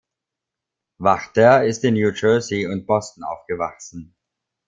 [0.97, 4.15] Wachter ist in New Jersey und Boston aufgewachsen.